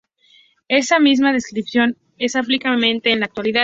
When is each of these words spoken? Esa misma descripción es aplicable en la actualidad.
Esa 0.67 0.97
misma 0.97 1.31
descripción 1.31 1.95
es 2.17 2.35
aplicable 2.35 2.99
en 3.03 3.19
la 3.19 3.27
actualidad. 3.27 3.59